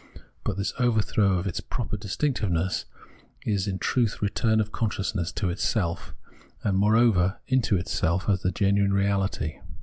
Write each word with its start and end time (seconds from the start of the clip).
But 0.43 0.57
this 0.57 0.73
overthrow 0.79 1.37
of 1.37 1.45
its 1.45 1.59
proper 1.59 1.95
distinctiveness 1.95 2.85
is 3.45 3.67
in 3.67 3.77
truth 3.77 4.15
a 4.15 4.25
return 4.25 4.59
of 4.59 4.71
consciousness 4.71 5.29
into 5.29 5.51
itself, 5.51 6.15
and 6.63 6.75
moreover 6.75 7.37
into 7.45 7.77
itself 7.77 8.27
as 8.27 8.41
the 8.41 8.49
genuine 8.51 8.93
reahty. 8.93 9.61